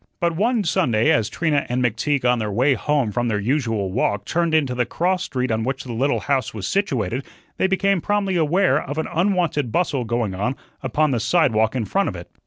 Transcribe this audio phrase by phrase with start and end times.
[0.19, 4.25] But one Sunday as Trina and McTeague on their way home from their usual walk
[4.25, 7.23] turned into the cross street on which the little house was situated,
[7.57, 12.09] they became promptly aware of an unwonted bustle going on upon the sidewalk in front
[12.09, 12.31] of it.